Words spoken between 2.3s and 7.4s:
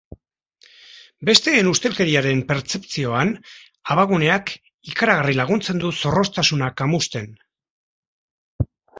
pertzepzioan abaguneak ikaragarri laguntzen du zorroztasuna kamusten.